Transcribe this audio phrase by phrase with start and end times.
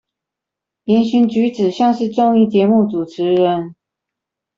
[0.85, 3.75] 言行舉止像是綜藝節目主持人